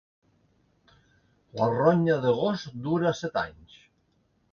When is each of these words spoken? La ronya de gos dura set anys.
La 1.59 1.67
ronya 1.73 2.15
de 2.23 2.31
gos 2.39 2.65
dura 2.87 3.13
set 3.21 3.39
anys. 3.43 3.77